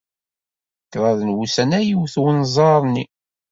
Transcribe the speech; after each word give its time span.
Kraḍ 0.91 1.19
n 1.23 1.35
wussan 1.35 1.71
ay 1.79 1.87
iwet 1.93 2.15
unẓar-nni. 2.23 3.05